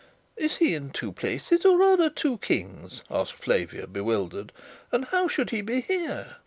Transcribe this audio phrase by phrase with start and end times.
[0.35, 4.51] "Is he in two places, or are there two Kings?" asked Flavia, bewildered.
[4.91, 6.37] "And how should he be there?"